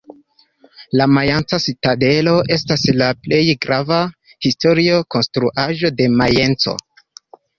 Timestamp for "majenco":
6.23-6.75